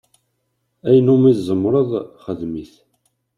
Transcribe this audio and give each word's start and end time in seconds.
Ayen 0.87 1.07
umi 1.13 1.31
tzemreḍ, 1.37 1.91
xdem-it! 2.23 2.73